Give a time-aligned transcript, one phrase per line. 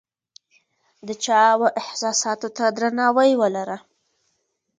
[1.07, 3.77] د چا و احساساتو ته درناوی ولره!